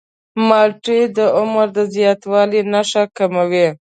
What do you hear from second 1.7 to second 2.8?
د زیاتوالي